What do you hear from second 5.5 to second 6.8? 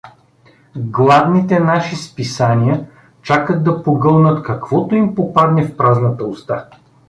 в празната уста.